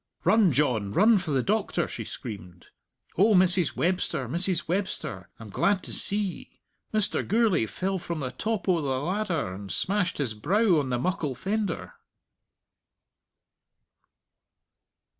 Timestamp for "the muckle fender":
10.89-11.93